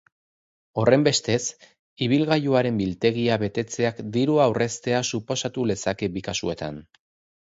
[0.83, 1.41] Horrenbestez,
[2.05, 6.87] ibilgailuaren biltegia betetzeak dirua aurreztea suposatu lezake bi kasuetan.